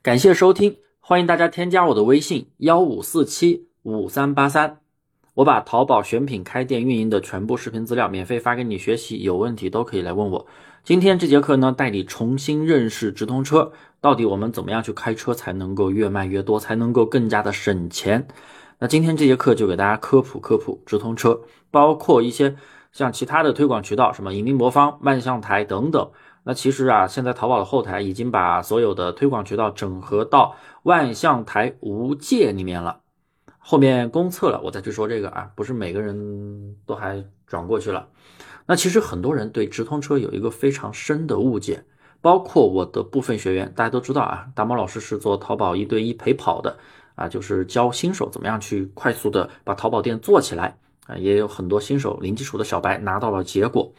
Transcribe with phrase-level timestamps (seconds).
[0.00, 4.78] 感谢收听，欢迎大家添加我的微信幺五四七五三八三，
[5.34, 10.46] 我把淘宝选品、开店、运营的全部视频资料免费发给你学习，有问题都可以来问我。
[10.84, 18.28] 今天这节课呢，带你重新认识直通车，到底我们怎么样去开车才能够越卖越多，才能够更加的省钱？
[18.78, 21.40] 那今天这节课就给大家科普科普直通车，
[21.72, 22.54] 包括一些
[22.92, 26.08] 像其他的推广渠道，什么引力魔方、万象台等等。
[26.48, 33.00] 那其实啊，现在淘宝的后台已经把所有的推广渠道整合到万象台无界里面了。
[33.58, 38.08] 后面公测了，我再去说这个啊，不是每个人都还转过去了。
[38.64, 41.84] 那其实很多人对直通车有一个非常深的误解，
[42.22, 46.78] 包括我的部分学员，大家都知道啊，大猫老师是做淘宝一对一陪跑的
[47.14, 53.92] 啊，就是教新手怎么样去快速的把淘宝店做起来啊，也有很多新手零基础的小白拿到了结果。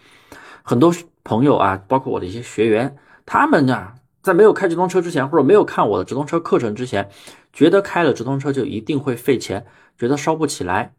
[0.63, 7.09] 很多朋友啊，包括我的一些学员，他们呢，在没有开直通车之前，或者没有看我的直通车课程之前，
[7.53, 9.65] 觉得开了直通车就一定会费钱，
[9.97, 10.93] 觉得烧不起来。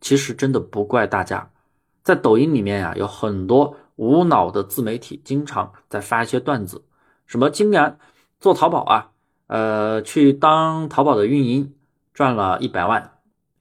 [0.00, 1.50] 其实真的不怪大家，
[2.02, 6.84] 在抖音里面呀，有很多无脑的自媒体，经常在发一些段子，
[7.26, 7.98] 什么今年
[8.40, 9.10] 做淘宝啊，
[9.46, 11.74] 呃，去当淘宝的运营，
[12.12, 13.12] 赚了一百万，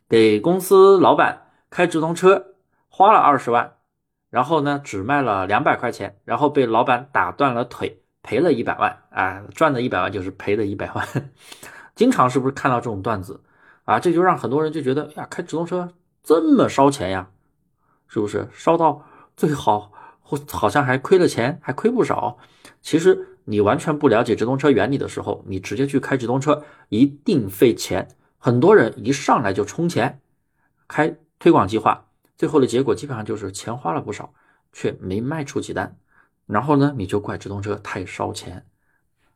[0.09, 2.55] 给公司老板开直通车，
[2.89, 3.73] 花了二十万。
[4.31, 9.43] 然后呢，只卖了两百块钱，然后被老板打断了腿，赔了一百万啊！
[9.53, 11.05] 赚的一百万就是赔的一百万，
[11.95, 13.41] 经常是不是看到这种段子
[13.83, 13.99] 啊？
[13.99, 17.29] 这就让很多人就觉得呀，开直通车这么烧钱呀，
[18.07, 18.47] 是不是？
[18.53, 22.37] 烧到最好或好像还亏了钱，还亏不少。
[22.81, 28.07] 其实你完全不了解直通车原理的时候，你直接去开直通车一定费钱。
[28.37, 30.21] 很多人一上来就充钱，
[30.87, 32.05] 开推广计划。
[32.41, 34.33] 最后的结果基本上就是钱花了不少，
[34.73, 35.95] 却没卖出几单，
[36.47, 38.65] 然后呢，你就怪直通车太烧钱，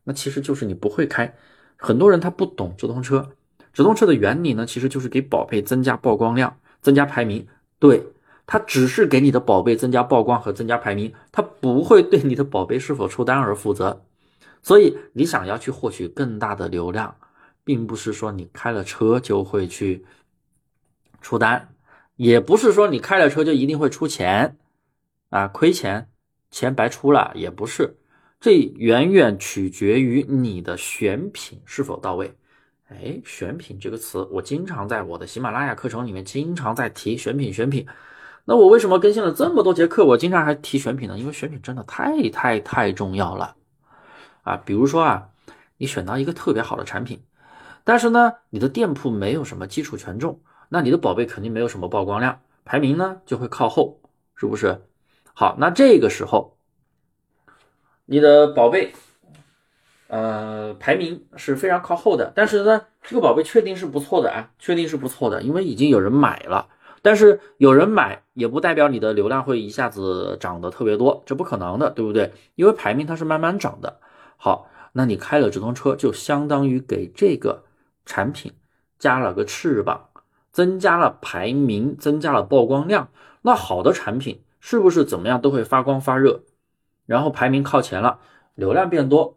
[0.06, 1.31] 那其实就是你不会开。
[1.78, 3.30] 很多人他不懂直通车，
[3.72, 7.48] 直通车的原理呢，其实就是给宝贝增加曝光量、增加排名。
[7.78, 8.03] 对，
[8.48, 14.02] 它只是给你的宝贝增加曝光和增加排名，它不会对你的宝贝是否出单而负责。
[14.64, 17.15] 所以你想要去获取更大的流量，
[17.64, 20.04] 并不是说你开了车就会去
[21.21, 21.74] 出单。
[22.15, 24.58] 也不是说你开了车就一定会出钱
[25.30, 26.09] 啊，亏钱，
[26.49, 27.98] 钱白出了也不是，
[28.39, 32.33] 这远远取决于你的选品是否到位。
[32.87, 37.86] 哎，选品这个词，我经常在我的喜马拉雅课程里面经常在提选品，选品。
[38.45, 41.17] 那我为什么更新了这么多节课，我经常还提选品呢？
[41.17, 43.55] 因为选品真的太太太重要了
[44.43, 44.55] 啊！
[44.58, 45.30] 比如说啊，
[45.77, 47.23] 你选到一个特别好的产品，
[47.83, 50.39] 但是呢，你的店铺没有什么基础权重。
[50.75, 54.02] 那你的宝贝肯定没有什么曝光量，排名呢就会靠后，
[54.36, 54.81] 是不是？
[55.33, 56.58] 好，那这个时候，
[58.03, 58.91] 你的宝贝，
[60.09, 66.67] 呃，排名是非常靠后的，但是呢，这个宝贝确定是不错的啊，确定是不错的，因为已经有人买了。
[67.02, 72.33] 但是有人买也不代表你的流量会一下子涨得特别多，这不可能的，对不对？
[72.55, 74.02] 因为排名它是慢慢涨的。
[74.35, 77.64] 好，那你开了直通车，就相当于给这个
[78.05, 78.52] 产品
[78.99, 80.09] 加了个翅膀。
[80.55, 83.10] 增加了排名，增加了曝光量，
[83.42, 86.43] 那好的产品是不是怎么样都会发光发热？
[87.05, 88.20] 然后排名靠前了，
[88.54, 89.36] 流量变多，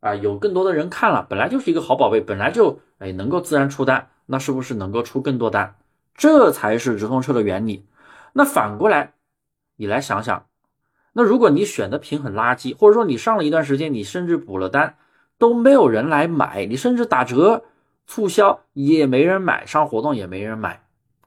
[0.00, 5.76] 啊，有更多的人看了，本来就是一个好宝贝，本来就哎能够自然出单，那是不是能够出更多单？
[6.14, 7.86] 这才是直通车的原理。
[8.34, 9.14] 那反过来，
[9.76, 10.44] 你来想想，
[11.14, 14.96] 那如果你选的品很垃圾，或者说你上了一段时间，你甚至补了单
[15.38, 17.64] 都没有人来买，你甚至打折。
[18.12, 20.82] 促销也没人买，上活动也没人买，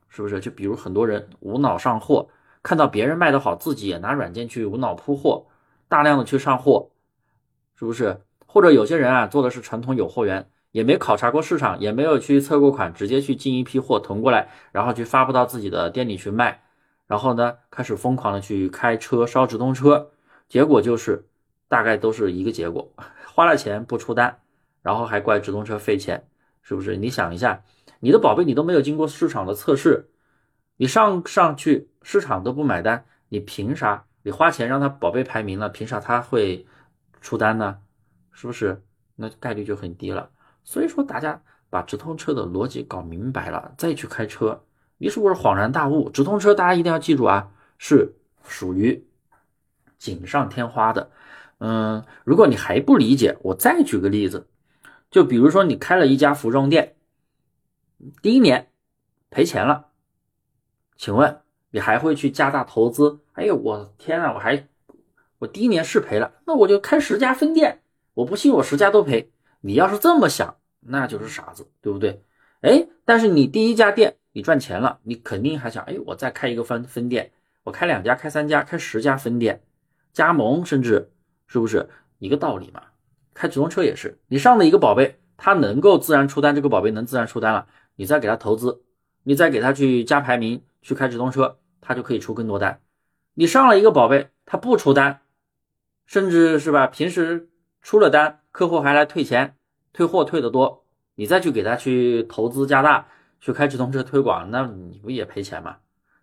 [0.08, 0.40] 是不是？
[0.40, 2.28] 就比如很多人无脑上货，
[2.62, 5.48] 看到别人卖的好，自己也拿软件去无脑铺货，
[5.88, 6.92] 大量的去上货，
[7.76, 8.22] 是不是？
[8.46, 16.62] 或者有些人啊，做的是传统有货源，也没考察过市场，也没有去测过款，直接去进一批货囤过来，然后去发布到自己的店里去卖，
[17.08, 20.12] 然后呢，开始疯狂的去开车烧直通车，
[20.48, 21.26] 结果就是
[21.68, 22.88] 大概都是一个结果，
[23.34, 24.38] 花了钱不出单，
[24.84, 26.24] 然后还怪直通车费钱。
[26.66, 26.98] 是不是？
[26.98, 27.64] 你想一下，
[28.00, 30.10] 你的宝贝你都没有经过市场的测试，
[30.78, 34.04] 你上上去市场都不买单，你凭啥？
[34.24, 36.66] 你花钱让他宝贝排名了，凭啥他会
[37.22, 37.78] 出单呢？
[38.32, 38.82] 是不是？
[39.16, 40.32] 那概率就很低了。
[40.64, 41.40] 所以说，大家
[41.70, 44.64] 把直通车的逻辑搞明白了，再去开车，
[44.98, 46.10] 你是不是恍然大悟？
[46.10, 48.12] 直通车大家一定要记住啊，是
[48.44, 49.06] 属于
[50.00, 51.12] 锦上添花的。
[51.60, 54.48] 嗯，如果你还不理解，我再举个例子。
[55.16, 56.98] 就比如说，你开了一家服装店，
[58.22, 58.70] 第一年
[59.30, 59.86] 赔钱了，
[60.98, 61.40] 请问
[61.70, 63.22] 你还会去加大投资？
[63.32, 64.68] 哎呦，我天啊，我还
[65.40, 67.82] 我第一年是赔了，那我就开十家分店，
[68.14, 69.32] 我不信我十家都赔。
[69.62, 72.22] 你要是这么想，那就是傻子，对不对？
[72.60, 77.32] 哎，但是你第一家店你赚钱了，你肯定还想，哎，我再开一个分分店，
[77.64, 79.64] 我开两家、开三家、开十家分店，
[80.12, 81.10] 加盟，甚至
[81.48, 81.88] 是不是
[82.20, 82.82] 一个道理嘛？
[83.36, 87.68] 开直通车也是，你上的一个宝贝，它能够自然出单，这个宝贝能自然出单了，
[87.98, 88.82] 你再给他投资，
[89.24, 92.82] 你再给他去加排名，去开直通车，他就可以出更多单。
[93.34, 95.20] 你上了一个宝贝，他不出单，
[96.06, 97.50] 甚至是吧，平时
[97.82, 99.58] 出了单，客户还来退钱，
[99.92, 100.86] 退货退的多。
[101.16, 103.08] 你再去给他去投资加大，
[103.40, 105.78] 去开直通车推广，那你不也赔钱吗？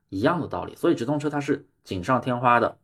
[0.08, 0.74] 一样的道理。
[0.76, 2.78] 所以直通车它是锦上添花的。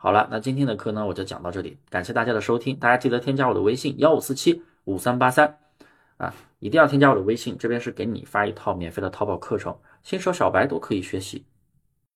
[0.00, 2.76] 好了，那今天的课呢，我就讲到这里，感谢大家的收听。
[2.76, 5.58] 大家记得添加我的微信幺五四七五三八三
[6.18, 11.44] 啊，一定要添加我的微信，这边是给你发一套免费的淘宝课程，新手小白都可以学习。